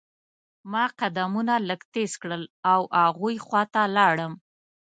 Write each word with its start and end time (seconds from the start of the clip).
ما 0.71 0.83
قدمونه 0.99 1.53
لږ 1.69 1.81
تیز 1.93 2.11
کړل 2.21 2.43
او 2.71 2.81
هغوی 3.01 3.35
خوا 3.45 3.63
ته 3.73 3.81
لاړم. 3.97 4.33